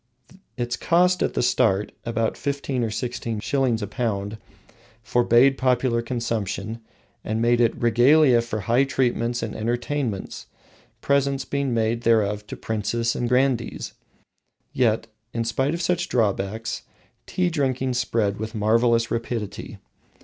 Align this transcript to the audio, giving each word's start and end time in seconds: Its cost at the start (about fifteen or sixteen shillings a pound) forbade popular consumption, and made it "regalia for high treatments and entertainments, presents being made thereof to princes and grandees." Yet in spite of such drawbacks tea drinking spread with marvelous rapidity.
Its 0.57 0.75
cost 0.75 1.21
at 1.21 1.35
the 1.35 1.43
start 1.43 1.91
(about 2.05 2.35
fifteen 2.35 2.83
or 2.83 2.89
sixteen 2.89 3.39
shillings 3.39 3.83
a 3.83 3.87
pound) 3.87 4.39
forbade 5.03 5.59
popular 5.59 6.01
consumption, 6.01 6.79
and 7.23 7.39
made 7.39 7.61
it 7.61 7.79
"regalia 7.79 8.41
for 8.41 8.61
high 8.61 8.83
treatments 8.83 9.43
and 9.43 9.53
entertainments, 9.55 10.47
presents 11.01 11.45
being 11.45 11.71
made 11.71 12.01
thereof 12.01 12.47
to 12.47 12.57
princes 12.57 13.15
and 13.15 13.29
grandees." 13.29 13.93
Yet 14.73 15.05
in 15.35 15.43
spite 15.43 15.75
of 15.75 15.83
such 15.83 16.09
drawbacks 16.09 16.81
tea 17.27 17.51
drinking 17.51 17.93
spread 17.93 18.39
with 18.39 18.55
marvelous 18.55 19.11
rapidity. 19.11 19.77